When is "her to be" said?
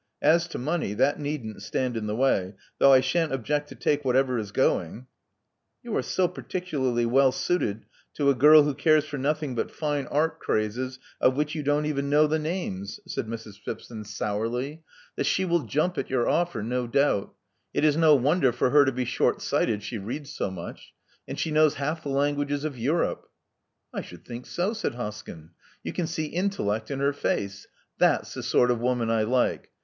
18.71-19.05